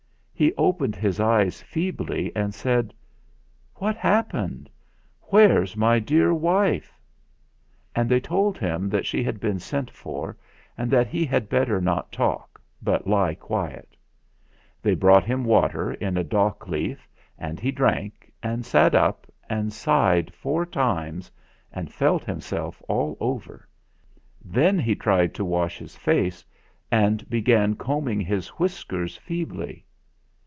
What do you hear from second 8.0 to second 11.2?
they told him that she had been sent for and that